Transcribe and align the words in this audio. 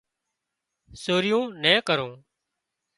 سوريون 1.01 1.45
نين 1.63 1.77
ڪرُون 1.87 2.11